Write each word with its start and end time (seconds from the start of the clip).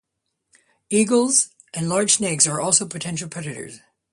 Eagles 0.89 1.51
and 1.75 1.87
large 1.87 2.13
snakes 2.13 2.47
are 2.47 2.59
also 2.59 2.87
potential 2.87 3.29
predators. 3.29 3.81